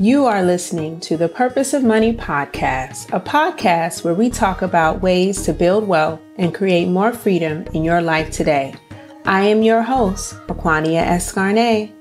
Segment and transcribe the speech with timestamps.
[0.00, 5.02] You are listening to the Purpose of Money podcast, a podcast where we talk about
[5.02, 8.76] ways to build wealth and create more freedom in your life today.
[9.24, 11.97] I am your host, Aquania Escarnet.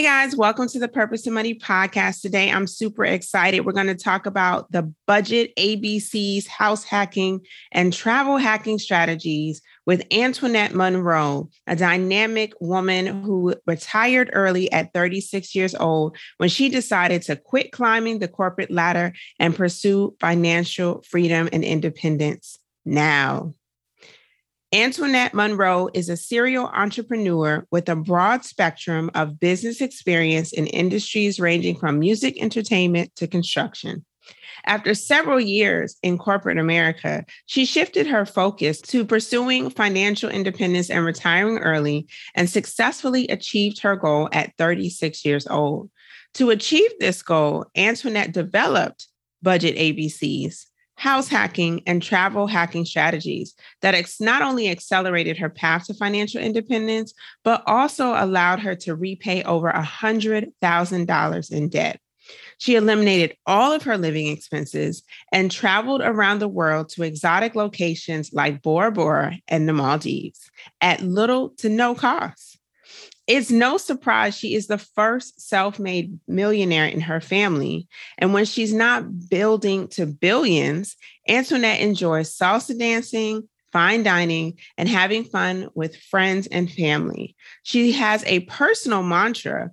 [0.00, 2.22] Hey guys, welcome to the Purpose of Money podcast.
[2.22, 3.66] Today, I'm super excited.
[3.66, 10.02] We're going to talk about the budget ABCs, house hacking, and travel hacking strategies with
[10.10, 17.20] Antoinette Munroe, a dynamic woman who retired early at 36 years old when she decided
[17.24, 23.52] to quit climbing the corporate ladder and pursue financial freedom and independence now.
[24.72, 31.40] Antoinette Munroe is a serial entrepreneur with a broad spectrum of business experience in industries
[31.40, 34.04] ranging from music entertainment to construction.
[34.66, 41.04] After several years in corporate America, she shifted her focus to pursuing financial independence and
[41.04, 45.90] retiring early and successfully achieved her goal at 36 years old.
[46.34, 49.08] To achieve this goal, Antoinette developed
[49.42, 50.66] Budget ABCs,
[51.00, 56.42] house hacking, and travel hacking strategies that ex- not only accelerated her path to financial
[56.42, 61.98] independence, but also allowed her to repay over $100,000 in debt.
[62.58, 68.34] She eliminated all of her living expenses and traveled around the world to exotic locations
[68.34, 70.50] like Bora Bora and the Maldives
[70.82, 72.49] at little to no cost.
[73.32, 77.86] It's no surprise she is the first self made millionaire in her family.
[78.18, 80.96] And when she's not building to billions,
[81.28, 87.36] Antoinette enjoys salsa dancing, fine dining, and having fun with friends and family.
[87.62, 89.70] She has a personal mantra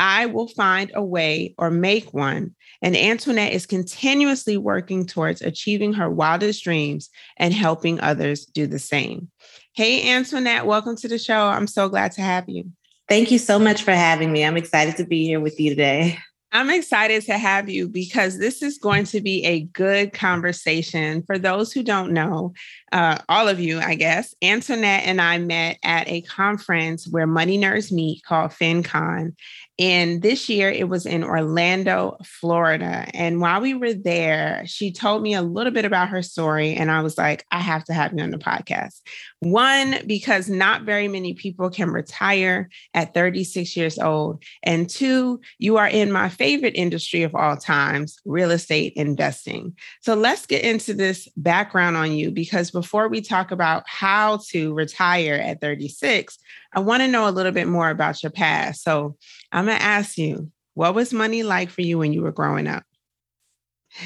[0.00, 2.56] I will find a way or make one.
[2.82, 8.80] And Antoinette is continuously working towards achieving her wildest dreams and helping others do the
[8.80, 9.30] same.
[9.74, 11.46] Hey, Antoinette, welcome to the show.
[11.46, 12.72] I'm so glad to have you.
[13.08, 14.44] Thank you so much for having me.
[14.44, 16.18] I'm excited to be here with you today.
[16.52, 21.22] I'm excited to have you because this is going to be a good conversation.
[21.26, 22.54] For those who don't know,
[22.92, 27.58] uh, all of you, I guess, Antoinette and I met at a conference where money
[27.58, 29.34] nerds meet called FinCon.
[29.78, 33.06] And this year it was in Orlando, Florida.
[33.12, 36.74] And while we were there, she told me a little bit about her story.
[36.74, 39.02] And I was like, I have to have you on the podcast.
[39.40, 44.42] One, because not very many people can retire at 36 years old.
[44.62, 49.76] And two, you are in my favorite industry of all times, real estate investing.
[50.00, 54.74] So let's get into this background on you because before we talk about how to
[54.74, 56.38] retire at 36,
[56.74, 58.82] I want to know a little bit more about your past.
[58.82, 59.16] So
[59.52, 62.66] I'm going to ask you, what was money like for you when you were growing
[62.66, 62.84] up?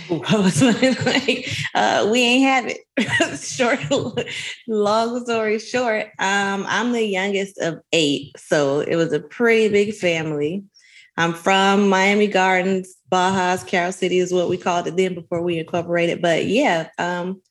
[0.08, 1.48] What was money like?
[1.74, 3.38] Uh, we ain't have it.
[3.40, 3.80] short,
[4.68, 8.32] long story short, um, I'm the youngest of eight.
[8.36, 10.64] So it was a pretty big family.
[11.20, 15.58] I'm from Miami Gardens, Bajas, Carol City is what we called it then before we
[15.58, 16.22] incorporated.
[16.22, 17.42] But yeah, um,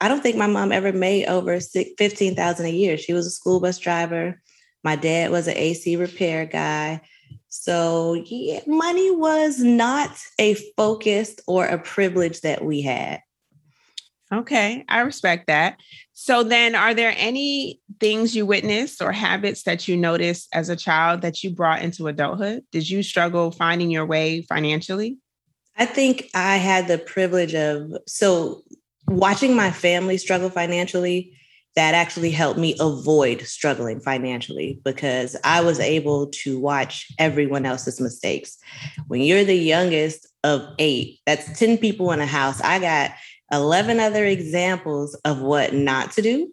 [0.00, 2.96] I don't think my mom ever made over 15,000 a year.
[2.96, 4.40] She was a school bus driver.
[4.84, 7.00] My dad was an AC repair guy.
[7.48, 13.22] So, yeah, money was not a focus or a privilege that we had.
[14.32, 15.80] Okay, I respect that.
[16.20, 20.74] So, then are there any things you witnessed or habits that you noticed as a
[20.74, 22.64] child that you brought into adulthood?
[22.72, 25.18] Did you struggle finding your way financially?
[25.76, 28.64] I think I had the privilege of, so
[29.06, 31.38] watching my family struggle financially,
[31.76, 38.00] that actually helped me avoid struggling financially because I was able to watch everyone else's
[38.00, 38.58] mistakes.
[39.06, 42.60] When you're the youngest of eight, that's 10 people in a house.
[42.60, 43.12] I got
[43.52, 46.52] 11 other examples of what not to do.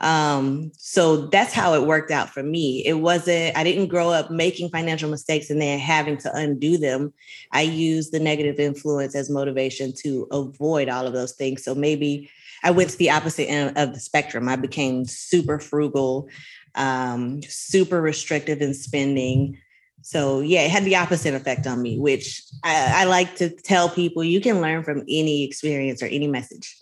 [0.00, 2.84] Um, so that's how it worked out for me.
[2.84, 7.12] It wasn't, I didn't grow up making financial mistakes and then having to undo them.
[7.52, 11.64] I used the negative influence as motivation to avoid all of those things.
[11.64, 12.30] So maybe
[12.62, 14.48] I went to the opposite end of the spectrum.
[14.48, 16.28] I became super frugal,
[16.74, 19.58] um, super restrictive in spending.
[20.04, 23.88] So yeah, it had the opposite effect on me, which I, I like to tell
[23.88, 26.76] people you can learn from any experience or any message.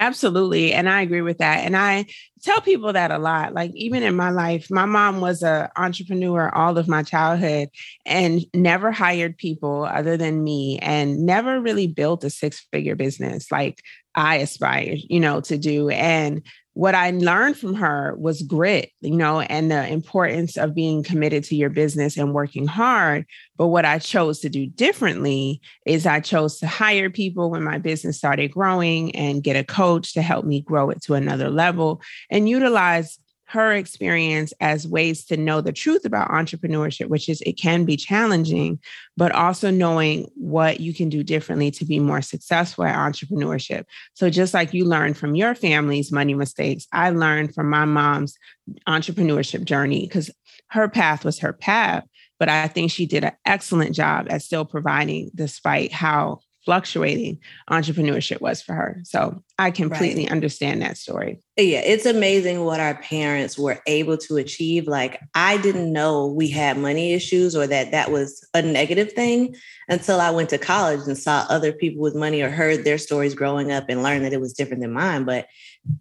[0.00, 0.72] Absolutely.
[0.72, 1.64] And I agree with that.
[1.64, 2.06] And I
[2.44, 3.52] tell people that a lot.
[3.52, 7.68] Like even in my life, my mom was an entrepreneur all of my childhood
[8.06, 13.82] and never hired people other than me and never really built a six-figure business like
[14.14, 15.88] I aspired, you know, to do.
[15.88, 16.42] And
[16.78, 21.42] what I learned from her was grit, you know, and the importance of being committed
[21.44, 23.26] to your business and working hard.
[23.56, 27.78] But what I chose to do differently is I chose to hire people when my
[27.78, 32.00] business started growing and get a coach to help me grow it to another level
[32.30, 37.54] and utilize her experience as ways to know the truth about entrepreneurship, which is it
[37.54, 38.78] can be challenging,
[39.16, 43.84] but also knowing what you can do differently to be more successful at entrepreneurship.
[44.12, 48.36] So, just like you learned from your family's money mistakes, I learned from my mom's
[48.86, 50.30] entrepreneurship journey because
[50.68, 52.04] her path was her path.
[52.38, 57.38] But I think she did an excellent job at still providing, despite how fluctuating
[57.70, 59.00] entrepreneurship was for her.
[59.04, 60.32] So I completely right.
[60.32, 61.40] understand that story.
[61.56, 64.86] Yeah, it's amazing what our parents were able to achieve.
[64.86, 69.56] Like, I didn't know we had money issues or that that was a negative thing
[69.88, 73.34] until I went to college and saw other people with money or heard their stories
[73.34, 75.24] growing up and learned that it was different than mine.
[75.24, 75.46] But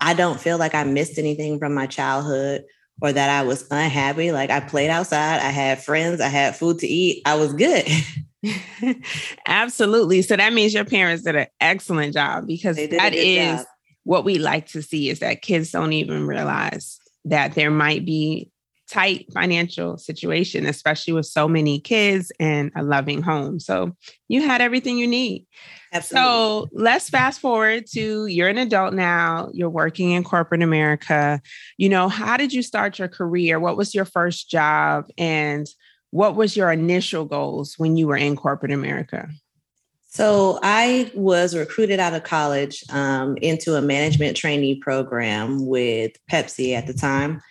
[0.02, 2.66] I don't feel like I missed anything from my childhood
[3.02, 4.34] or that I was unhappy.
[4.34, 7.88] Like, I played outside, I had friends, I had food to eat, I was good.
[9.48, 10.22] Absolutely.
[10.22, 13.66] So that means your parents did an excellent job because that is job.
[14.04, 18.52] what we like to see is that kids don't even realize that there might be
[18.90, 23.60] tight financial situation, especially with so many kids and a loving home.
[23.60, 23.96] So
[24.30, 25.46] you had everything you need.
[25.94, 26.26] Absolutely.
[26.26, 31.42] So let's fast forward to you're an adult now, you're working in corporate America.
[31.78, 33.60] You know, how did you start your career?
[33.60, 35.06] What was your first job?
[35.18, 35.68] And
[36.12, 39.30] what was your initial goals when you were in corporate America?
[40.10, 46.74] So I was recruited out of college um, into a management trainee program with Pepsi
[46.74, 47.42] at the time.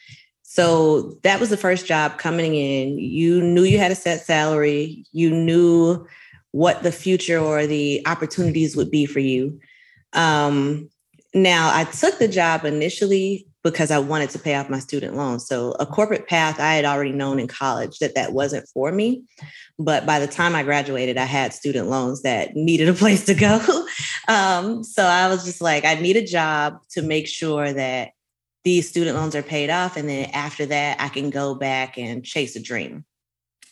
[0.42, 2.98] So that was the first job coming in.
[2.98, 5.04] You knew you had a set salary.
[5.12, 6.06] You knew
[6.52, 9.60] what the future or the opportunities would be for you.
[10.14, 10.88] Um,
[11.34, 15.46] now, I took the job initially because I wanted to pay off my student loans.
[15.46, 19.24] So a corporate path, I had already known in college that that wasn't for me.
[19.78, 23.34] But by the time I graduated, I had student loans that needed a place to
[23.34, 23.60] go.
[24.28, 28.10] um, so I was just like, I need a job to make sure that
[28.64, 29.96] these student loans are paid off.
[29.96, 33.04] And then after that, I can go back and chase a dream.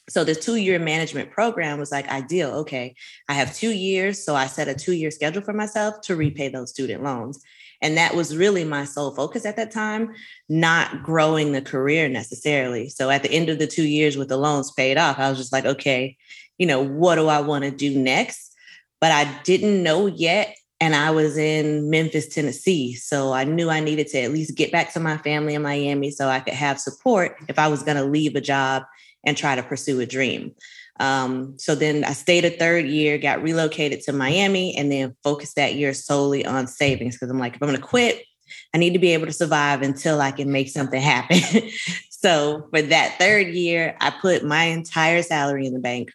[0.09, 2.51] So the two year management program was like ideal.
[2.51, 2.95] Okay,
[3.29, 4.23] I have two years.
[4.23, 7.41] So I set a two year schedule for myself to repay those student loans.
[7.85, 10.15] And that was really my sole focus at that time,
[10.49, 12.89] not growing the career necessarily.
[12.89, 15.37] So at the end of the two years with the loans paid off, I was
[15.37, 16.17] just like, okay,
[16.57, 18.55] you know, what do I want to do next?
[19.03, 20.57] But I didn't know yet.
[20.81, 22.95] And I was in Memphis, Tennessee.
[22.95, 26.11] So I knew I needed to at least get back to my family in Miami
[26.11, 28.85] so I could have support if I was going to leave a job
[29.27, 30.55] and try to pursue a dream.
[31.01, 35.57] Um, so then I stayed a third year, got relocated to Miami, and then focused
[35.57, 38.25] that year solely on savings because I'm like, if I'm going to quit,
[38.73, 41.39] I need to be able to survive until I can make something happen.
[42.11, 46.13] so for that third year, I put my entire salary in the bank.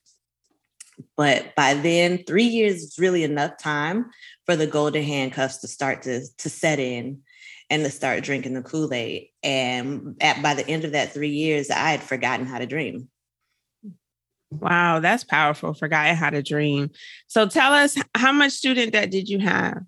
[1.16, 4.10] But by then, three years is really enough time
[4.46, 7.22] for the golden handcuffs to start to, to set in
[7.70, 9.28] and to start drinking the Kool Aid.
[9.44, 13.10] And at, by the end of that three years, I had forgotten how to dream.
[14.52, 15.74] Wow, that's powerful.
[15.74, 16.90] Forgotten how to dream.
[17.28, 19.84] So tell us, how much student debt did you have?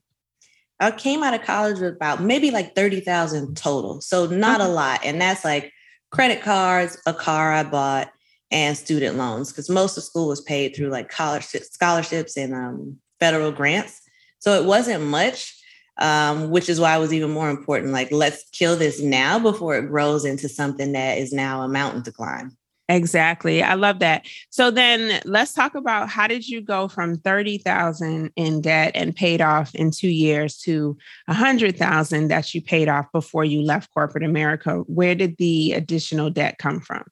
[0.79, 4.01] I came out of college with about maybe like 30,000 total.
[4.01, 5.01] So not a lot.
[5.03, 5.71] And that's like
[6.11, 8.11] credit cards, a car I bought,
[8.51, 12.97] and student loans, because most of school was paid through like college scholarships and um,
[13.19, 14.01] federal grants.
[14.39, 15.55] So it wasn't much,
[15.99, 17.93] um, which is why it was even more important.
[17.93, 22.03] Like, let's kill this now before it grows into something that is now a mountain
[22.03, 22.57] to climb.
[22.92, 23.64] Exactly.
[23.64, 24.26] I love that.
[24.50, 29.40] So then let's talk about how did you go from 30,000 in debt and paid
[29.40, 34.80] off in 2 years to 100,000 that you paid off before you left corporate America?
[34.88, 37.04] Where did the additional debt come from?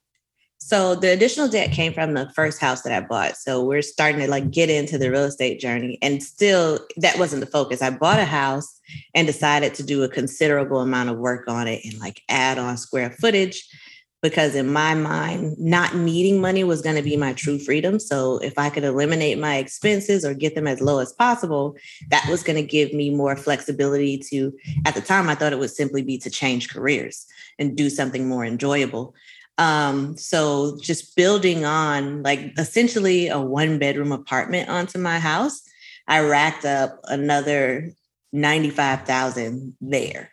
[0.57, 3.37] So the additional debt came from the first house that I bought.
[3.37, 7.39] So we're starting to like get into the real estate journey and still that wasn't
[7.39, 7.81] the focus.
[7.81, 8.81] I bought a house
[9.15, 12.75] and decided to do a considerable amount of work on it and like add on
[12.75, 13.65] square footage
[14.21, 17.99] because in my mind, not needing money was going to be my true freedom.
[17.99, 21.77] So if I could eliminate my expenses or get them as low as possible,
[22.09, 24.53] that was going to give me more flexibility to,
[24.85, 27.25] at the time, I thought it would simply be to change careers
[27.57, 29.15] and do something more enjoyable.
[29.57, 35.61] Um, so just building on like essentially a one bedroom apartment onto my house,
[36.07, 37.93] I racked up another
[38.31, 40.31] 95,000 there.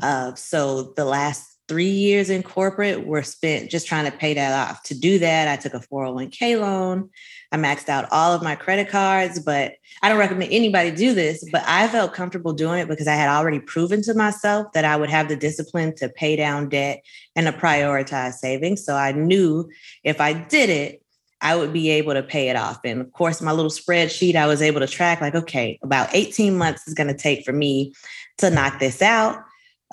[0.00, 4.68] Uh, so the last three years in corporate were spent just trying to pay that
[4.68, 4.82] off.
[4.82, 7.10] To do that, I took a 401k loan.
[7.52, 11.48] I maxed out all of my credit cards, but I don't recommend anybody do this.
[11.52, 14.96] But I felt comfortable doing it because I had already proven to myself that I
[14.96, 17.04] would have the discipline to pay down debt
[17.36, 18.84] and to prioritize savings.
[18.84, 19.70] So I knew
[20.02, 21.04] if I did it,
[21.40, 22.80] I would be able to pay it off.
[22.84, 26.58] And of course, my little spreadsheet, I was able to track like, okay, about 18
[26.58, 27.94] months is going to take for me
[28.38, 29.44] to knock this out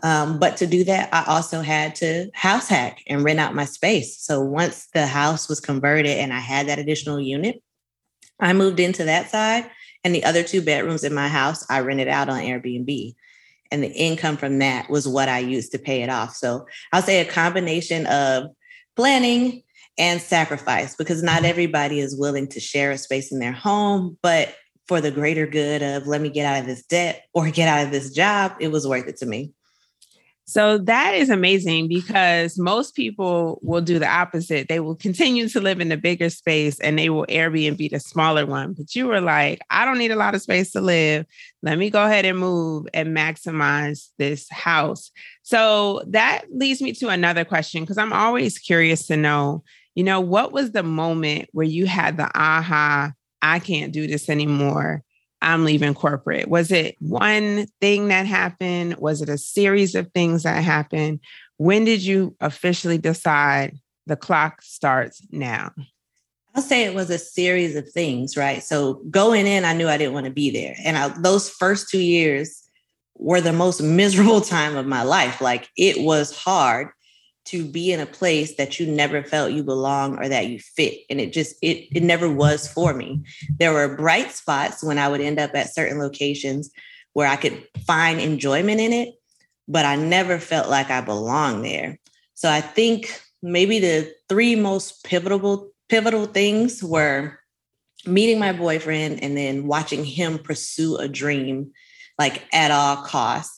[0.04, 3.66] Um, but to do that, I also had to house hack and rent out my
[3.66, 4.20] space.
[4.20, 7.62] So once the house was converted and I had that additional unit,
[8.40, 9.70] I moved into that side.
[10.04, 13.16] And the other two bedrooms in my house, I rented out on Airbnb.
[13.72, 16.36] And the income from that was what I used to pay it off.
[16.36, 18.52] So I'll say a combination of
[18.96, 19.64] planning
[19.98, 24.18] and sacrifice because not everybody is willing to share a space in their home.
[24.22, 24.56] But
[24.88, 27.86] for the greater good of let me get out of this debt or get out
[27.86, 29.52] of this job, it was worth it to me.
[30.50, 34.70] So that is amazing because most people will do the opposite.
[34.70, 38.46] They will continue to live in the bigger space and they will Airbnb the smaller
[38.46, 38.72] one.
[38.72, 41.26] But you were like, I don't need a lot of space to live.
[41.64, 45.12] Let me go ahead and move and maximize this house.
[45.44, 50.22] So that leads me to another question because I'm always curious to know, you know,
[50.22, 53.12] what was the moment where you had the aha,
[53.42, 55.04] I can't do this anymore?
[55.42, 56.48] I'm leaving corporate?
[56.48, 58.96] Was it one thing that happened?
[58.98, 61.20] Was it a series of things that happened?
[61.58, 65.72] When did you officially decide the clock starts now?
[66.56, 68.64] I'll say it was a series of things, right?
[68.64, 70.76] So going in, I knew I didn't want to be there.
[70.84, 72.64] And I, those first two years
[73.16, 75.40] were the most miserable time of my life.
[75.40, 76.90] Like it was hard
[77.48, 81.00] to be in a place that you never felt you belong or that you fit.
[81.10, 83.24] And it just it it never was for me.
[83.58, 86.72] There were bright spots when i would end up at certain locations
[87.14, 89.16] where i could find enjoyment in it
[89.68, 92.00] but i never felt like i belonged there.
[92.36, 97.40] So i think maybe the three most pivotal pivotal things were
[98.06, 101.72] meeting my boyfriend and then watching him pursue a dream
[102.20, 103.57] like at all costs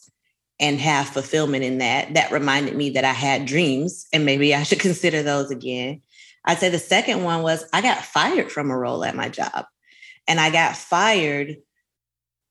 [0.59, 2.13] and have fulfillment in that.
[2.13, 6.01] That reminded me that I had dreams and maybe I should consider those again.
[6.45, 9.65] I'd say the second one was I got fired from a role at my job.
[10.27, 11.57] And I got fired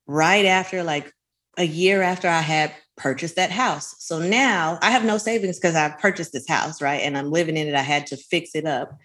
[0.06, 1.12] right after, like
[1.56, 3.94] a year after I had purchased that house.
[3.98, 7.00] So now I have no savings because I purchased this house, right?
[7.00, 7.74] And I'm living in it.
[7.74, 8.98] I had to fix it up.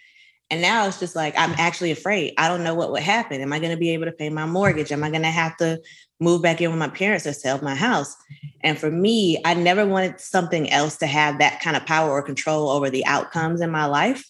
[0.54, 2.36] And now it's just like, I'm actually afraid.
[2.38, 3.42] I don't know what would happen.
[3.42, 4.92] Am I going to be able to pay my mortgage?
[4.92, 5.82] Am I going to have to
[6.20, 8.16] move back in with my parents or sell my house?
[8.62, 12.22] And for me, I never wanted something else to have that kind of power or
[12.22, 14.30] control over the outcomes in my life.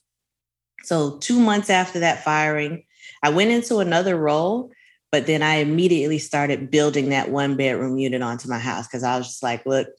[0.84, 2.86] So, two months after that firing,
[3.22, 4.72] I went into another role,
[5.12, 9.18] but then I immediately started building that one bedroom unit onto my house because I
[9.18, 9.90] was just like, look,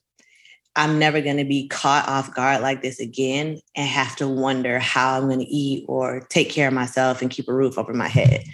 [0.77, 4.79] I'm never going to be caught off guard like this again and have to wonder
[4.79, 7.95] how I'm going to eat or take care of myself and keep a roof over
[7.95, 8.45] my head.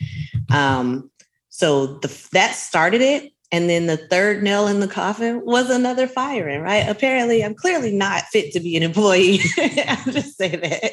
[0.51, 1.11] Um,
[1.49, 3.33] so the, that started it.
[3.53, 6.89] And then the third nail in the coffin was another firing, right?
[6.89, 9.41] Apparently, I'm clearly not fit to be an employee.
[9.89, 10.93] I'll just say that.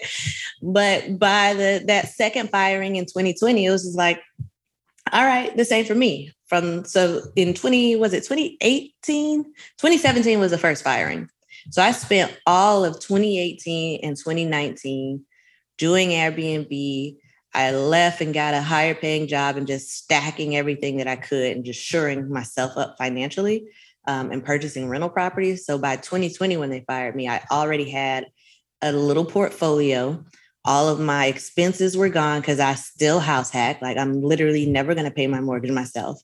[0.63, 4.23] But by the that second firing in 2020, it was just like,
[5.13, 6.31] all right, this ain't for me.
[6.47, 9.43] From so in 20, was it 2018?
[9.43, 11.29] 2017 was the first firing.
[11.71, 15.25] So I spent all of 2018 and 2019
[15.77, 17.17] doing Airbnb,
[17.53, 21.55] I left and got a higher paying job and just stacking everything that I could
[21.55, 23.69] and just shoring myself up financially
[24.07, 25.65] um, and purchasing rental properties.
[25.65, 28.27] So by 2020, when they fired me, I already had
[28.81, 30.23] a little portfolio.
[30.67, 33.81] All of my expenses were gone because I still house hack.
[33.81, 36.21] Like I'm literally never going to pay my mortgage myself.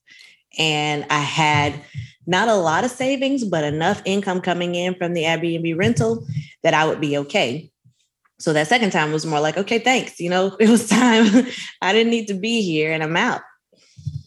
[0.59, 1.81] And I had
[2.27, 6.27] not a lot of savings, but enough income coming in from the Airbnb rental
[6.61, 7.71] that I would be okay.
[8.39, 10.19] So that second time was more like, okay, thanks.
[10.19, 11.47] You know, it was time.
[11.81, 13.41] I didn't need to be here and I'm out.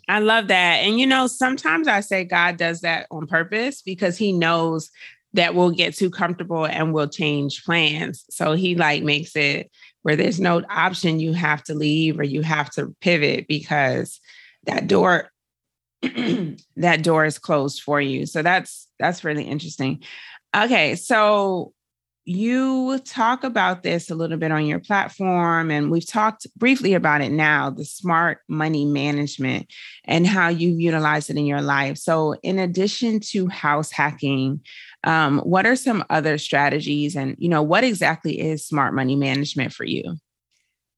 [0.09, 0.77] I love that.
[0.85, 4.91] And, you know, sometimes I say God does that on purpose because he knows
[5.33, 8.25] that we'll get too comfortable and we'll change plans.
[8.31, 9.71] So he like makes it
[10.07, 14.21] where there's no option you have to leave or you have to pivot because
[14.63, 15.33] that door
[16.77, 18.25] that door is closed for you.
[18.25, 20.05] So that's that's really interesting.
[20.55, 21.73] Okay, so
[22.25, 27.21] you talk about this a little bit on your platform, and we've talked briefly about
[27.21, 29.73] it now the smart money management
[30.05, 31.99] and how you utilize it in your life.
[31.99, 34.61] So, in addition to house hacking,
[35.07, 39.73] um, what are some other strategies, and you know, what exactly is smart money management
[39.73, 40.17] for you?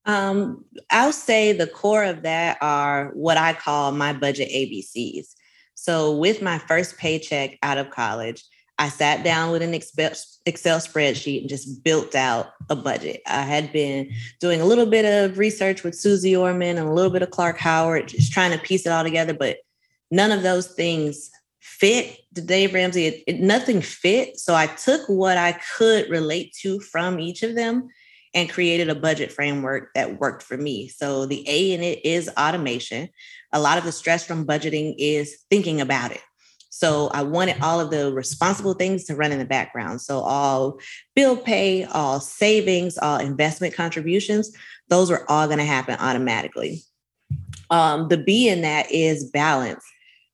[0.06, 5.26] Um, I'll say the core of that are what I call my budget ABCs.
[5.74, 8.42] So, with my first paycheck out of college,
[8.78, 13.20] I sat down with an Excel spreadsheet and just built out a budget.
[13.26, 14.10] I had been
[14.40, 17.58] doing a little bit of research with Suze Orman and a little bit of Clark
[17.58, 19.58] Howard, just trying to piece it all together, but
[20.10, 23.06] none of those things fit to Dave Ramsey.
[23.06, 24.38] It, it, nothing fit.
[24.38, 27.88] So I took what I could relate to from each of them
[28.34, 30.88] and created a budget framework that worked for me.
[30.88, 33.08] So the A in it is automation.
[33.52, 36.20] A lot of the stress from budgeting is thinking about it.
[36.70, 40.00] So I wanted all of the responsible things to run in the background.
[40.00, 40.78] So all
[41.16, 44.52] bill pay, all savings, all investment contributions,
[44.88, 46.82] those were all going to happen automatically.
[47.70, 49.84] Um, the B in that is balance.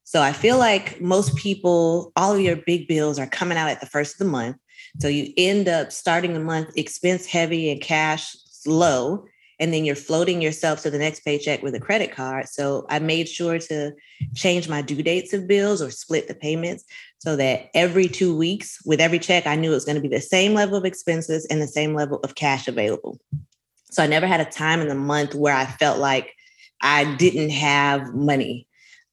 [0.04, 3.80] So I feel like most people, all of your big bills are coming out at
[3.80, 4.56] the first of the month.
[5.00, 9.24] So you end up starting the month expense heavy and cash low
[9.60, 12.48] and then you're floating yourself to the next paycheck with a credit card.
[12.48, 13.92] So I made sure to
[14.34, 16.84] change my due dates of bills or split the payments
[17.18, 20.08] so that every two weeks, with every check, I knew it was going to be
[20.08, 23.18] the same level of expenses and the same level of cash available.
[23.90, 26.34] So I never had a time in the month where I felt like
[26.82, 28.66] I didn't have money.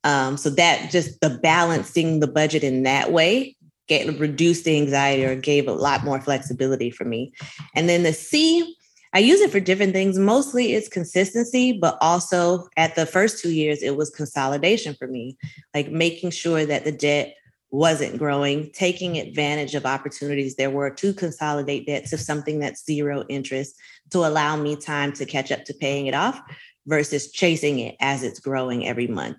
[0.03, 3.55] Um, so that just the balancing the budget in that way
[3.87, 7.33] get reduced the anxiety or gave a lot more flexibility for me.
[7.75, 8.75] And then the C
[9.13, 10.17] I use it for different things.
[10.17, 15.37] Mostly it's consistency, but also at the first two years, it was consolidation for me,
[15.73, 17.35] like making sure that the debt
[17.71, 23.25] wasn't growing, taking advantage of opportunities there were to consolidate debts of something that's zero
[23.27, 23.75] interest
[24.11, 26.41] to allow me time to catch up to paying it off
[26.85, 29.37] versus chasing it as it's growing every month.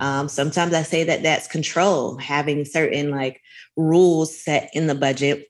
[0.00, 3.40] Um, sometimes I say that that's control, having certain like
[3.76, 5.48] rules set in the budget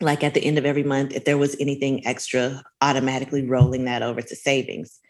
[0.00, 4.02] like at the end of every month, if there was anything extra, automatically rolling that
[4.02, 5.00] over to savings.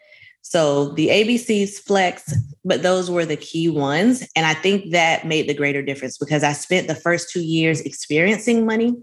[0.41, 2.33] So the ABCs flex,
[2.63, 4.27] but those were the key ones.
[4.35, 7.81] And I think that made the greater difference because I spent the first two years
[7.81, 8.95] experiencing money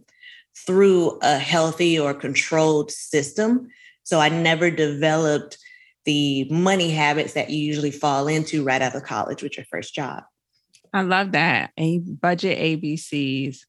[0.66, 3.68] through a healthy or controlled system.
[4.04, 5.58] So I never developed
[6.04, 9.94] the money habits that you usually fall into right out of college with your first
[9.94, 10.24] job.
[10.92, 11.70] I love that.
[11.78, 13.60] A budget ABCs.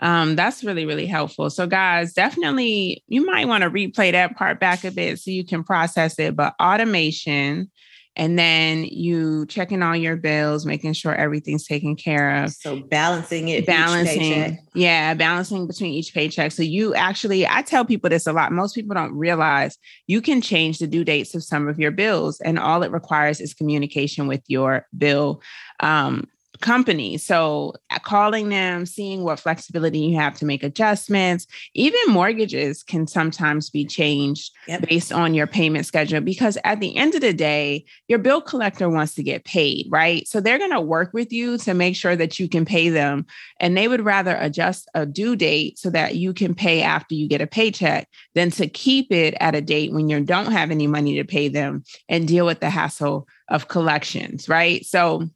[0.00, 1.48] Um, that's really, really helpful.
[1.48, 5.44] So, guys, definitely you might want to replay that part back a bit so you
[5.44, 6.34] can process it.
[6.34, 7.70] But automation,
[8.14, 12.52] and then you checking all your bills, making sure everything's taken care of.
[12.52, 16.52] So balancing it, balancing, yeah, balancing between each paycheck.
[16.52, 18.52] So you actually, I tell people this a lot.
[18.52, 22.40] Most people don't realize you can change the due dates of some of your bills,
[22.40, 25.40] and all it requires is communication with your bill
[25.80, 26.28] um,
[26.62, 27.18] company.
[27.18, 31.46] So uh, calling them, seeing what flexibility you have to make adjustments.
[31.74, 34.86] Even mortgages can sometimes be changed yep.
[34.88, 38.88] based on your payment schedule because at the end of the day, your bill collector
[38.88, 40.26] wants to get paid, right?
[40.26, 43.26] So they're going to work with you to make sure that you can pay them.
[43.60, 47.28] And they would rather adjust a due date so that you can pay after you
[47.28, 50.86] get a paycheck than to keep it at a date when you don't have any
[50.86, 54.86] money to pay them and deal with the hassle of collections, right?
[54.86, 55.28] So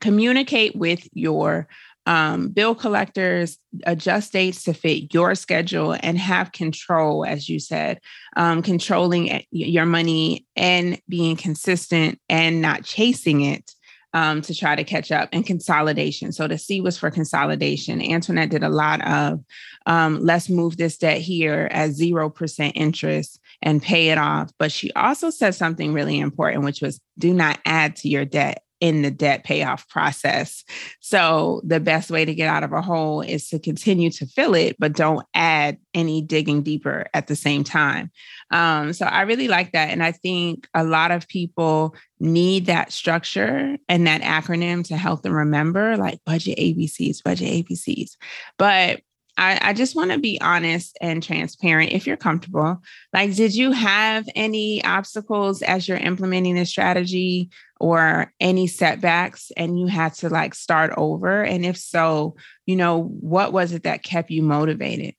[0.00, 1.68] communicate with your
[2.06, 8.00] um, bill collectors, adjust dates to fit your schedule, and have control, as you said,
[8.36, 13.72] um, controlling your money and being consistent and not chasing it
[14.14, 16.32] um, to try to catch up and consolidation.
[16.32, 18.00] So the C was for consolidation.
[18.00, 19.40] Antoinette did a lot of
[19.84, 24.50] um, let's move this debt here at 0% interest and pay it off.
[24.58, 28.62] But she also said something really important, which was do not add to your debt
[28.80, 30.64] in the debt payoff process.
[31.00, 34.54] So the best way to get out of a hole is to continue to fill
[34.54, 38.10] it, but don't add any digging deeper at the same time.
[38.50, 39.90] Um, so I really like that.
[39.90, 45.22] And I think a lot of people need that structure and that acronym to help
[45.22, 48.12] them remember like budget ABCs, budget ABCs.
[48.58, 49.00] But
[49.38, 52.80] I, I just want to be honest and transparent if you're comfortable.
[53.12, 59.78] Like, did you have any obstacles as you're implementing this strategy or any setbacks and
[59.78, 61.42] you had to like start over?
[61.42, 65.14] And if so, you know, what was it that kept you motivated?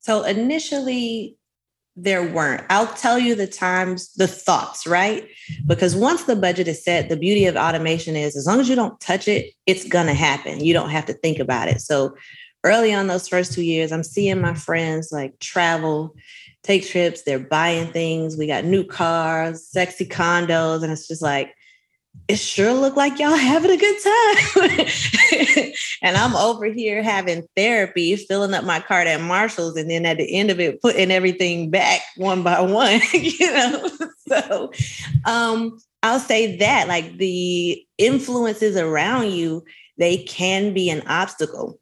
[0.00, 1.36] So initially,
[1.96, 2.62] there weren't.
[2.68, 5.26] I'll tell you the times, the thoughts, right?
[5.66, 8.76] Because once the budget is set, the beauty of automation is as long as you
[8.76, 10.62] don't touch it, it's going to happen.
[10.62, 11.80] You don't have to think about it.
[11.80, 12.14] So
[12.64, 16.14] early on those first two years, I'm seeing my friends like travel,
[16.66, 18.36] take trips, they're buying things.
[18.36, 21.54] We got new cars, sexy condos, and it's just like,
[22.28, 25.72] it sure looked like y'all having a good time.
[26.02, 30.16] and I'm over here having therapy, filling up my cart at Marshall's, and then at
[30.16, 33.90] the end of it, putting everything back one by one, you know.
[34.28, 34.72] so
[35.24, 39.64] um, I'll say that like the influences around you,
[39.98, 41.78] they can be an obstacle.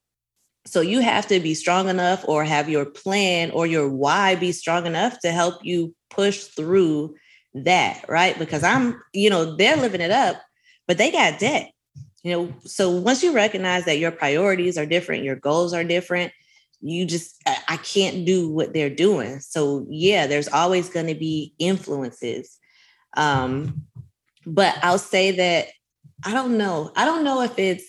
[0.67, 4.53] So you have to be strong enough or have your plan or your why be
[4.53, 7.17] strong enough to help you push through
[7.55, 8.39] that, right?
[8.39, 10.41] Because I'm, you know, they're living it up,
[10.89, 11.71] but they got debt.
[12.23, 16.33] You know, so once you recognize that your priorities are different, your goals are different,
[16.81, 19.41] you just I can't do what they're doing.
[19.41, 22.59] So yeah, there's always going to be influences.
[23.17, 23.85] Um,
[24.47, 25.69] but I'll say that
[26.25, 26.93] I don't know.
[26.97, 27.85] I don't know if it's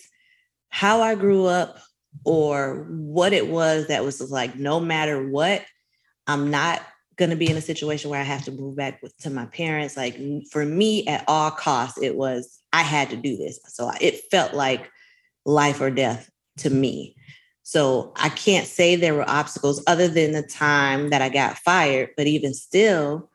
[0.68, 1.78] how I grew up
[2.26, 5.64] or what it was that was like, no matter what,
[6.26, 6.82] I'm not
[7.14, 9.46] going to be in a situation where I have to move back with, to my
[9.46, 9.96] parents.
[9.96, 10.18] Like
[10.50, 13.60] for me, at all costs, it was I had to do this.
[13.68, 14.90] So it felt like
[15.44, 17.14] life or death to me.
[17.62, 22.10] So I can't say there were obstacles other than the time that I got fired.
[22.16, 23.30] But even still,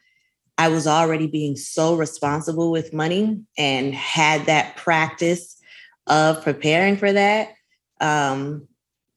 [0.58, 5.58] I was already being so responsible with money and had that practice
[6.08, 7.54] of preparing for that.
[8.02, 8.68] Um,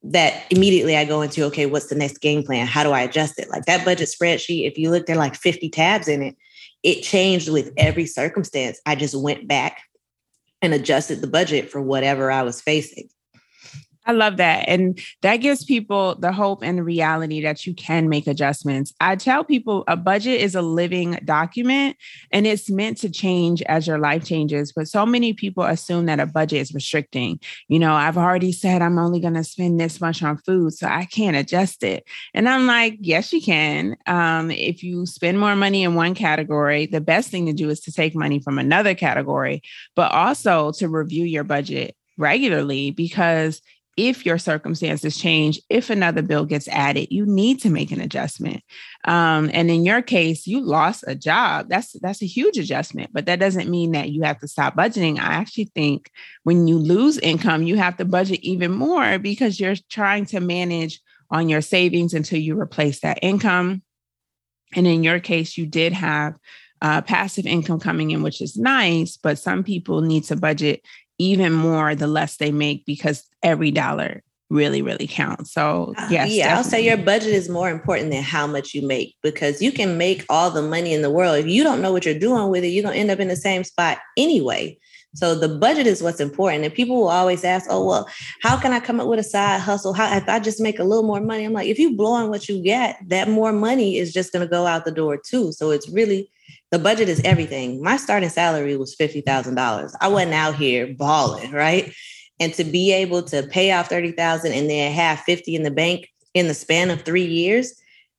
[0.05, 2.67] that immediately I go into, okay, what's the next game plan?
[2.67, 3.49] How do I adjust it?
[3.49, 6.37] Like that budget spreadsheet, if you looked at like 50 tabs in it,
[6.83, 8.79] it changed with every circumstance.
[8.85, 9.83] I just went back
[10.61, 13.09] and adjusted the budget for whatever I was facing.
[14.07, 14.69] I love that.
[14.69, 18.93] And that gives people the hope and the reality that you can make adjustments.
[19.01, 21.97] I tell people a budget is a living document
[22.31, 24.73] and it's meant to change as your life changes.
[24.75, 27.41] But so many people assume that a budget is restricting.
[27.69, 30.87] You know, I've already said I'm only going to spend this much on food, so
[30.87, 32.05] I can't adjust it.
[32.35, 33.97] And I'm like, yes, you can.
[34.07, 37.81] Um, if you spend more money in one category, the best thing to do is
[37.81, 39.63] to take money from another category,
[39.97, 43.61] but also to review your budget regularly because
[43.97, 48.63] if your circumstances change, if another bill gets added, you need to make an adjustment.
[49.05, 51.69] Um, and in your case, you lost a job.
[51.69, 55.19] That's that's a huge adjustment, but that doesn't mean that you have to stop budgeting.
[55.19, 56.11] I actually think
[56.43, 61.01] when you lose income, you have to budget even more because you're trying to manage
[61.31, 63.83] on your savings until you replace that income.
[64.75, 66.37] And in your case, you did have
[66.83, 70.85] uh, passive income coming in, which is nice, but some people need to budget
[71.19, 75.53] even more the less they make because every dollar really really counts.
[75.53, 76.49] So uh, yes yeah definitely.
[76.49, 79.97] i'll say your budget is more important than how much you make because you can
[79.99, 81.39] make all the money in the world.
[81.39, 83.29] If you don't know what you're doing with it you're going to end up in
[83.29, 84.79] the same spot anyway.
[85.17, 86.65] So the budget is what's important.
[86.65, 88.09] And people will always ask oh well
[88.43, 89.93] how can i come up with a side hustle?
[89.93, 91.45] How if i just make a little more money?
[91.45, 94.47] I'm like if you blow on what you get that more money is just going
[94.47, 95.53] to go out the door too.
[95.53, 96.31] So it's really
[96.71, 97.83] the budget is everything.
[97.83, 99.93] My starting salary was $50,000.
[100.01, 101.93] I wasn't out here balling, right?
[102.41, 106.09] And to be able to pay off 30,000 and then have 50 in the bank
[106.35, 107.73] in the span of 3 years,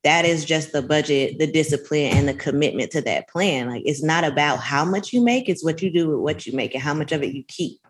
[0.04, 3.68] that is just the budget, the discipline and the commitment to that plan.
[3.68, 6.54] Like it's not about how much you make, it's what you do with what you
[6.54, 7.80] make and how much of it you keep.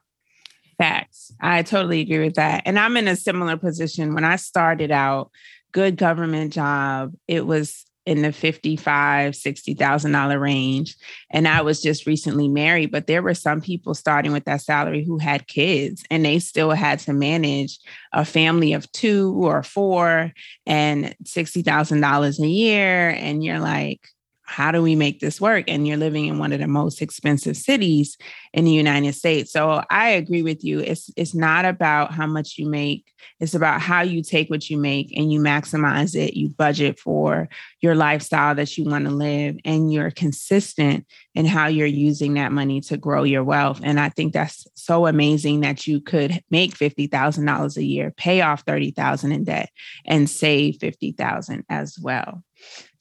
[0.78, 1.32] Facts.
[1.40, 2.64] I totally agree with that.
[2.66, 5.30] And I'm in a similar position when I started out,
[5.72, 7.14] good government job.
[7.28, 10.96] It was in the 55 $60,000 range.
[11.30, 15.04] And I was just recently married but there were some people starting with that salary
[15.04, 17.78] who had kids and they still had to manage
[18.12, 20.32] a family of 2 or 4
[20.66, 23.10] and $60,000 a year.
[23.10, 24.08] And you're like
[24.46, 25.64] how do we make this work?
[25.68, 28.16] And you're living in one of the most expensive cities
[28.52, 29.52] in the United States.
[29.52, 30.80] So I agree with you.
[30.80, 33.12] It's it's not about how much you make.
[33.40, 36.34] It's about how you take what you make and you maximize it.
[36.34, 37.48] You budget for
[37.80, 42.52] your lifestyle that you want to live and you're consistent in how you're using that
[42.52, 43.80] money to grow your wealth.
[43.82, 48.62] And I think that's so amazing that you could make $50,000 a year, pay off
[48.62, 49.70] 30,000 in debt
[50.06, 52.42] and save 50,000 as well.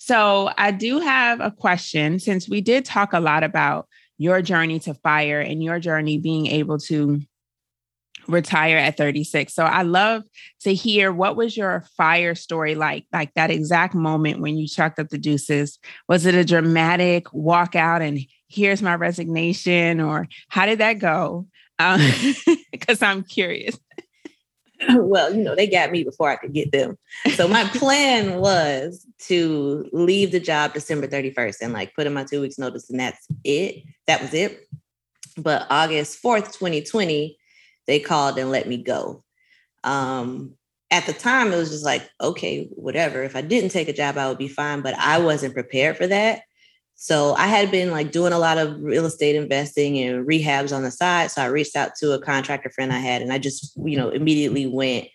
[0.05, 3.87] So I do have a question since we did talk a lot about
[4.19, 7.21] your journey to fire and your journey being able to
[8.27, 9.51] retire at 36.
[9.51, 10.21] So I love
[10.61, 14.99] to hear what was your fire story like, like that exact moment when you chucked
[14.99, 15.79] up the deuces.
[16.07, 21.47] Was it a dramatic walkout and here's my resignation, or how did that go?
[21.79, 23.79] Because um, I'm curious.
[24.95, 26.97] well, you know, they got me before I could get them.
[27.35, 32.23] So my plan was to leave the job December 31st and like put in my
[32.23, 33.83] two weeks notice and that's it.
[34.07, 34.67] That was it.
[35.37, 37.37] But August 4th, 2020,
[37.87, 39.23] they called and let me go.
[39.83, 40.55] Um,
[40.91, 43.23] at the time, it was just like, okay, whatever.
[43.23, 44.81] If I didn't take a job, I would be fine.
[44.81, 46.41] But I wasn't prepared for that.
[46.95, 50.83] So I had been like doing a lot of real estate investing and rehabs on
[50.83, 51.29] the side.
[51.29, 54.09] So I reached out to a contractor friend I had and I just, you know,
[54.09, 55.07] immediately went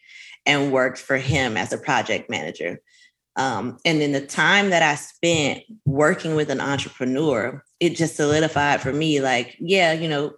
[0.46, 2.80] and worked for him as a project manager.
[3.36, 8.80] Um, and in the time that I spent working with an entrepreneur, it just solidified
[8.80, 10.34] for me like, yeah, you know,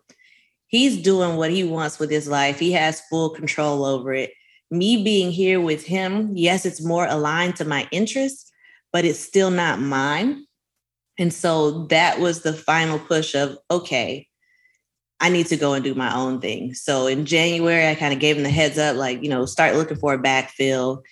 [0.69, 2.59] he's doing what he wants with his life.
[2.59, 4.33] He has full control over it.
[4.71, 8.51] Me being here with him, yes, it's more aligned to my interests,
[8.93, 10.47] but it's still not mine.
[11.19, 14.29] And so that was the final push of, okay,
[15.21, 16.75] I need to go and do my own thing.
[16.75, 19.77] So in January, I kind of gave him the heads up, like, you know, start
[19.77, 21.03] looking for a backfill.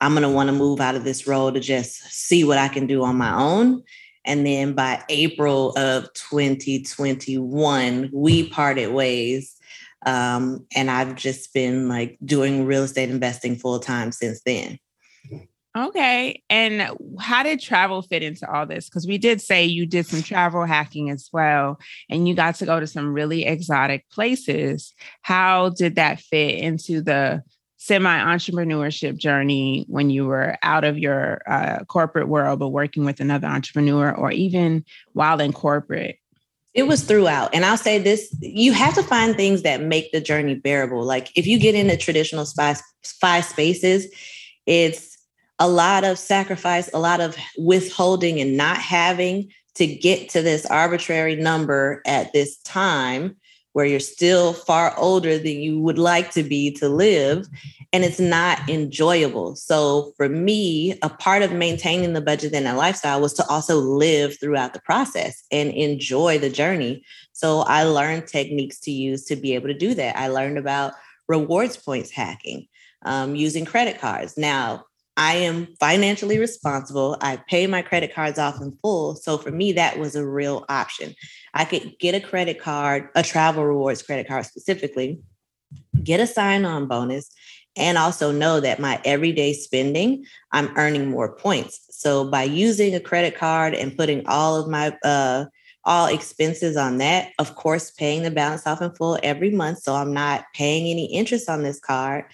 [0.00, 2.68] I'm going to want to move out of this role to just see what I
[2.68, 3.82] can do on my own.
[4.24, 9.56] And then by April of 2021, we parted ways.
[10.04, 14.78] Um, and I've just been like doing real estate investing full time since then.
[15.76, 16.42] Okay.
[16.50, 18.88] And how did travel fit into all this?
[18.88, 21.78] Because we did say you did some travel hacking as well,
[22.08, 24.92] and you got to go to some really exotic places.
[25.22, 27.42] How did that fit into the
[27.76, 33.20] semi entrepreneurship journey when you were out of your uh, corporate world, but working with
[33.20, 36.16] another entrepreneur, or even while in corporate?
[36.74, 37.54] It was throughout.
[37.54, 41.04] And I'll say this you have to find things that make the journey bearable.
[41.04, 44.12] Like if you get into traditional spy, spy spaces,
[44.66, 45.19] it's
[45.60, 50.66] a lot of sacrifice, a lot of withholding and not having to get to this
[50.66, 53.36] arbitrary number at this time
[53.72, 57.46] where you're still far older than you would like to be to live
[57.92, 59.54] and it's not enjoyable.
[59.54, 63.76] So for me, a part of maintaining the budget and a lifestyle was to also
[63.76, 67.04] live throughout the process and enjoy the journey.
[67.32, 70.16] So I learned techniques to use to be able to do that.
[70.16, 70.94] I learned about
[71.28, 72.66] rewards points hacking,
[73.02, 74.36] um, using credit cards.
[74.36, 74.84] Now,
[75.16, 77.16] I am financially responsible.
[77.20, 79.16] I pay my credit cards off in full.
[79.16, 81.14] So for me, that was a real option.
[81.52, 85.20] I could get a credit card, a travel rewards credit card specifically,
[86.02, 87.30] get a sign on bonus,
[87.76, 91.86] and also know that my everyday spending, I'm earning more points.
[91.90, 95.46] So by using a credit card and putting all of my, uh,
[95.84, 99.78] all expenses on that, of course, paying the balance off in full every month.
[99.78, 102.24] So I'm not paying any interest on this card.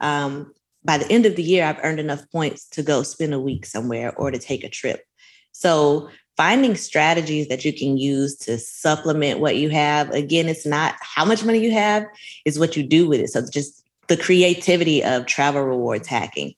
[0.00, 0.52] Um,
[0.84, 3.66] by the end of the year, I've earned enough points to go spend a week
[3.66, 5.04] somewhere or to take a trip.
[5.52, 10.10] So finding strategies that you can use to supplement what you have.
[10.10, 12.06] Again, it's not how much money you have,
[12.46, 13.28] is what you do with it.
[13.28, 16.54] So just the creativity of travel rewards hacking.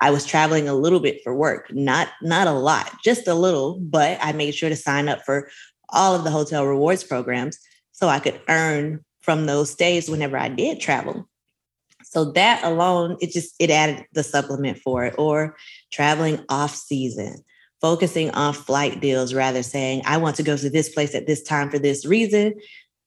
[0.00, 3.78] I was traveling a little bit for work, not not a lot, just a little,
[3.80, 5.48] but I made sure to sign up for
[5.88, 7.58] all of the hotel rewards programs
[7.92, 11.28] so I could earn from those stays whenever I did travel.
[12.14, 15.56] So that alone, it just it added the supplement for it, or
[15.92, 17.44] traveling off season,
[17.80, 21.42] focusing on flight deals rather saying, I want to go to this place at this
[21.42, 22.54] time for this reason.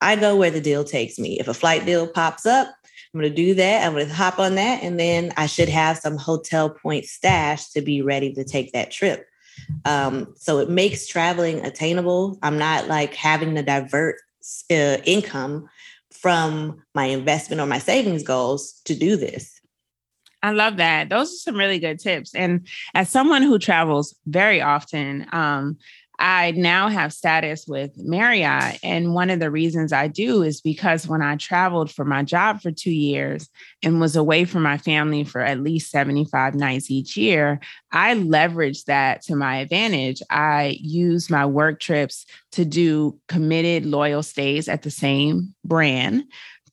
[0.02, 1.40] I go where the deal takes me.
[1.40, 2.68] If a flight deal pops up,
[3.14, 3.86] I'm going to do that.
[3.86, 4.84] I'm going to hop on that.
[4.84, 8.92] And then I should have some hotel point stash to be ready to take that
[8.92, 9.26] trip.
[9.86, 12.38] Um, so it makes traveling attainable.
[12.44, 14.18] I'm not like having to divert
[14.70, 15.70] uh, income
[16.22, 19.60] from my investment or my savings goals to do this.
[20.44, 21.10] I love that.
[21.10, 22.36] Those are some really good tips.
[22.36, 25.78] And as someone who travels very often, um,
[26.20, 28.80] I now have status with Marriott.
[28.82, 32.62] And one of the reasons I do is because when I traveled for my job
[32.62, 33.50] for two years
[33.84, 37.60] and was away from my family for at least 75 nights each year,
[37.92, 40.22] I leveraged that to my advantage.
[40.32, 46.24] I used my work trips to do committed, loyal stays at the same brand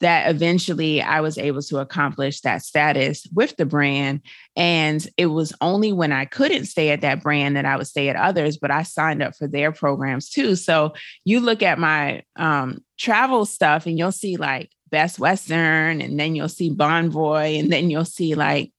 [0.00, 4.20] that eventually I was able to accomplish that status with the brand.
[4.56, 8.08] And it was only when I couldn't stay at that brand that I would stay
[8.08, 10.56] at others, but I signed up for their programs too.
[10.56, 16.20] So you look at my um, travel stuff and you'll see like Best Western, and
[16.20, 18.70] then you'll see Bonvoy, and then you'll see like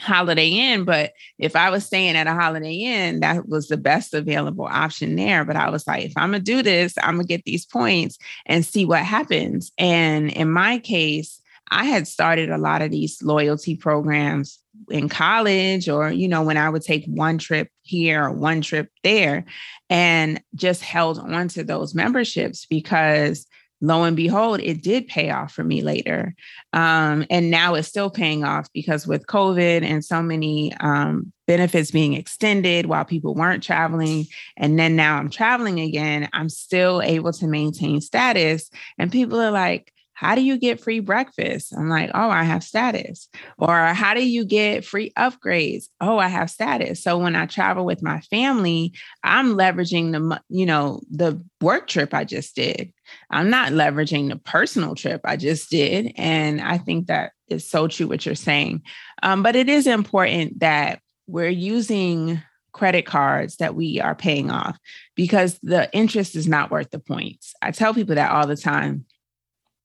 [0.00, 0.84] Holiday Inn.
[0.84, 5.16] But if I was staying at a Holiday Inn, that was the best available option
[5.16, 5.44] there.
[5.44, 8.64] But I was like, if I'm to do this, I'm to get these points and
[8.64, 9.72] see what happens.
[9.78, 14.58] And in my case, I had started a lot of these loyalty programs
[14.90, 18.90] in college or, you know, when I would take one trip here or one trip
[19.02, 19.44] there
[19.90, 23.46] and just held on to those memberships because
[23.80, 26.34] lo and behold, it did pay off for me later.
[26.72, 31.90] Um, and now it's still paying off because with COVID and so many um, benefits
[31.90, 37.32] being extended while people weren't traveling, and then now I'm traveling again, I'm still able
[37.34, 38.70] to maintain status.
[38.98, 41.74] And people are like, how do you get free breakfast?
[41.76, 43.28] I'm like, oh, I have status.
[43.58, 45.88] Or how do you get free upgrades?
[46.00, 47.02] Oh, I have status.
[47.02, 52.14] So when I travel with my family, I'm leveraging the, you know, the work trip
[52.14, 52.94] I just did.
[53.30, 56.14] I'm not leveraging the personal trip I just did.
[56.16, 58.84] And I think that is so true what you're saying.
[59.22, 62.40] Um, but it is important that we're using
[62.72, 64.78] credit cards that we are paying off
[65.14, 67.52] because the interest is not worth the points.
[67.60, 69.04] I tell people that all the time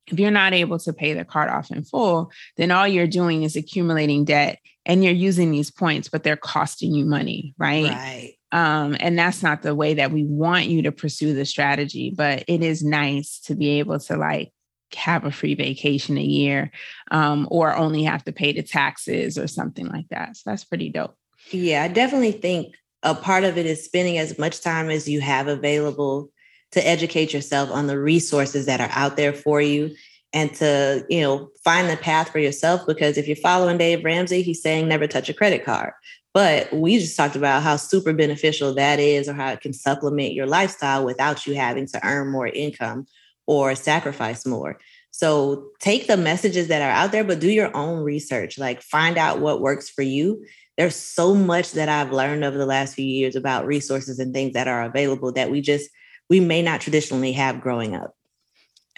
[0.08, 3.44] if you're not able to pay the card off in full, then all you're doing
[3.44, 7.90] is accumulating debt and you're using these points, but they're costing you money, right?
[7.90, 8.34] Right.
[8.52, 12.44] Um, and that's not the way that we want you to pursue the strategy, but
[12.48, 14.52] it is nice to be able to like
[14.96, 16.72] have a free vacation a year
[17.12, 20.36] um, or only have to pay the taxes or something like that.
[20.36, 21.16] So that's pretty dope.
[21.52, 25.22] Yeah, I definitely think a part of it is spending as much time as you
[25.22, 26.30] have available
[26.71, 29.93] to educate yourself on the resources that are out there for you
[30.34, 32.86] and to, you know, find the path for yourself.
[32.88, 35.91] Because if you're following Dave Ramsey, he's saying never touch a credit card.
[36.34, 40.34] But we just talked about how super beneficial that is or how it can supplement
[40.34, 43.05] your lifestyle without you having to earn more income
[43.47, 44.79] or sacrifice more.
[45.12, 48.57] So take the messages that are out there, but do your own research.
[48.57, 50.45] Like find out what works for you.
[50.77, 54.53] There's so much that I've learned over the last few years about resources and things
[54.53, 55.89] that are available that we just
[56.32, 58.15] we may not traditionally have growing up.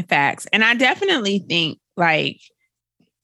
[0.07, 0.45] Facts.
[0.53, 2.39] And I definitely think like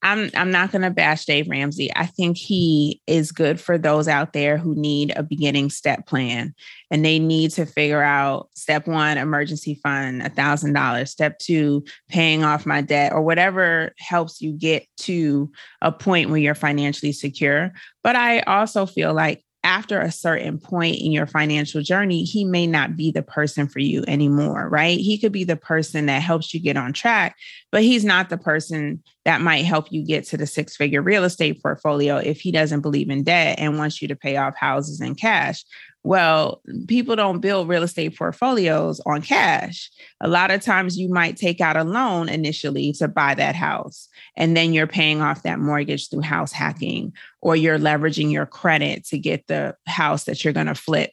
[0.01, 1.91] I'm I'm not going to bash Dave Ramsey.
[1.95, 6.55] I think he is good for those out there who need a beginning step plan
[6.89, 12.65] and they need to figure out step 1 emergency fund $1000, step 2 paying off
[12.65, 15.51] my debt or whatever helps you get to
[15.83, 17.71] a point where you're financially secure.
[18.01, 22.65] But I also feel like after a certain point in your financial journey, he may
[22.65, 24.97] not be the person for you anymore, right?
[24.97, 27.35] He could be the person that helps you get on track,
[27.71, 31.25] but he's not the person that might help you get to the six figure real
[31.25, 35.01] estate portfolio if he doesn't believe in debt and wants you to pay off houses
[35.01, 35.63] in cash.
[36.03, 39.91] Well, people don't build real estate portfolios on cash.
[40.21, 44.07] A lot of times you might take out a loan initially to buy that house,
[44.37, 49.05] and then you're paying off that mortgage through house hacking, or you're leveraging your credit
[49.07, 51.11] to get the house that you're going to flip.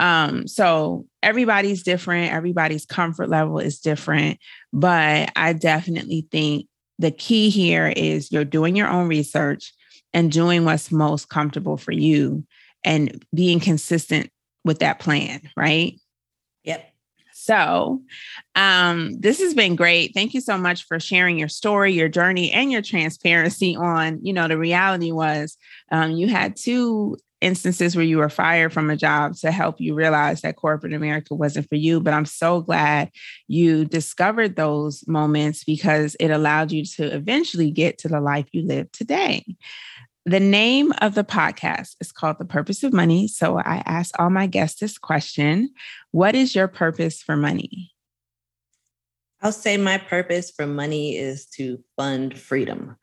[0.00, 4.38] Um, so everybody's different, everybody's comfort level is different,
[4.72, 6.66] but I definitely think
[6.98, 9.72] the key here is you're doing your own research
[10.12, 12.44] and doing what's most comfortable for you
[12.84, 14.30] and being consistent
[14.64, 15.98] with that plan, right?
[16.64, 16.90] Yep.
[17.32, 18.00] So,
[18.54, 20.12] um, this has been great.
[20.14, 24.32] Thank you so much for sharing your story, your journey, and your transparency on, you
[24.32, 25.56] know, the reality was
[25.90, 29.94] um, you had two instances where you were fired from a job to help you
[29.94, 32.00] realize that corporate America wasn't for you.
[32.00, 33.10] But I'm so glad
[33.46, 38.66] you discovered those moments because it allowed you to eventually get to the life you
[38.66, 39.44] live today.
[40.26, 43.28] The name of the podcast is called The Purpose of Money.
[43.28, 45.70] So I ask all my guests this question
[46.12, 47.92] What is your purpose for money?
[49.42, 52.96] I'll say my purpose for money is to fund freedom.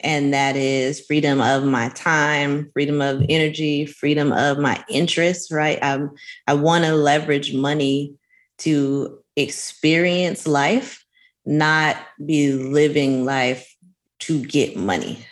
[0.00, 5.78] And that is freedom of my time, freedom of energy, freedom of my interests, right?
[5.80, 6.10] I'm,
[6.48, 8.16] I want to leverage money
[8.58, 11.04] to experience life,
[11.46, 13.72] not be living life
[14.20, 15.24] to get money.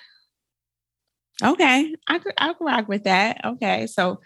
[1.43, 3.45] Okay, I could I could rock with that.
[3.45, 4.21] Okay, so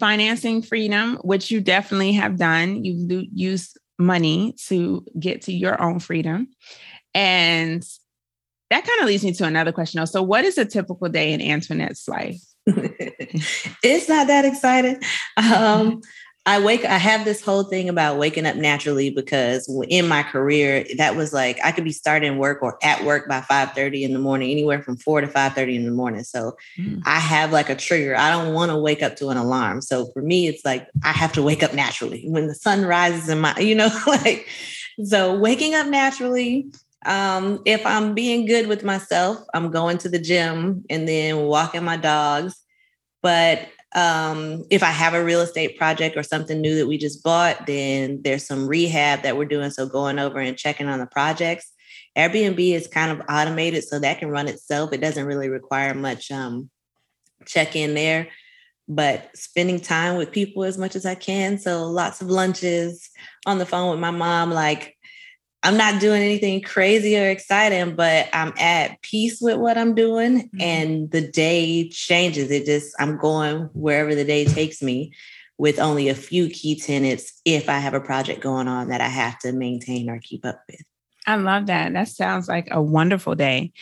[0.00, 2.84] financing freedom, which you definitely have done.
[2.84, 6.48] You use money to get to your own freedom,
[7.14, 7.84] and
[8.70, 10.04] that kind of leads me to another question.
[10.06, 12.40] So, what is a typical day in Antoinette's life?
[12.66, 15.00] it's not that exciting.
[15.36, 16.00] Um,
[16.44, 20.84] I wake, I have this whole thing about waking up naturally because in my career,
[20.96, 24.12] that was like I could be starting work or at work by 5 30 in
[24.12, 26.24] the morning, anywhere from 4 to 5 30 in the morning.
[26.24, 27.00] So mm.
[27.06, 28.16] I have like a trigger.
[28.16, 29.82] I don't want to wake up to an alarm.
[29.82, 33.28] So for me, it's like I have to wake up naturally when the sun rises
[33.28, 34.48] in my, you know, like
[35.04, 36.72] so waking up naturally.
[37.04, 41.84] Um, if I'm being good with myself, I'm going to the gym and then walking
[41.84, 42.56] my dogs.
[43.22, 47.22] But um, if I have a real estate project or something new that we just
[47.22, 49.70] bought, then there's some rehab that we're doing.
[49.70, 51.70] So going over and checking on the projects.
[52.16, 54.92] Airbnb is kind of automated, so that can run itself.
[54.92, 56.70] It doesn't really require much um,
[57.46, 58.28] check in there,
[58.88, 61.58] but spending time with people as much as I can.
[61.58, 63.10] So lots of lunches
[63.46, 64.96] on the phone with my mom, like
[65.64, 70.48] I'm not doing anything crazy or exciting, but I'm at peace with what I'm doing.
[70.48, 70.60] Mm-hmm.
[70.60, 72.50] And the day changes.
[72.50, 75.12] It just, I'm going wherever the day takes me
[75.58, 79.08] with only a few key tenants if I have a project going on that I
[79.08, 80.80] have to maintain or keep up with.
[81.26, 81.92] I love that.
[81.92, 83.72] That sounds like a wonderful day.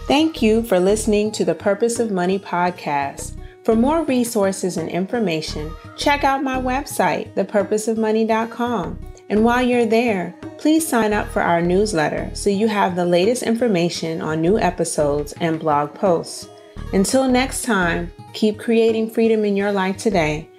[0.08, 3.34] Thank you for listening to the Purpose of Money podcast.
[3.64, 9.00] For more resources and information, check out my website, thepurposeofmoney.com.
[9.30, 13.44] And while you're there, please sign up for our newsletter so you have the latest
[13.44, 16.48] information on new episodes and blog posts.
[16.94, 20.50] Until next time, keep creating freedom in your life today